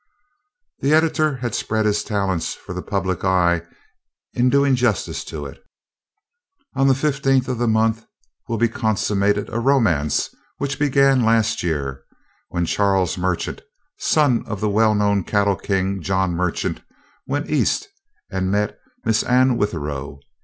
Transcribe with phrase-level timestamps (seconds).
[0.79, 3.61] The editor had spread his talents for the public eye
[4.33, 5.63] in doing justice to it:
[6.75, 8.07] On the fifteenth of the month
[8.49, 12.03] will be consummated a romance which began last year,
[12.49, 13.61] when Charles Merchant,
[13.99, 16.81] son of the well known cattle king, John Merchant,
[17.27, 17.87] went East
[18.31, 20.17] and met Miss Anne Withero.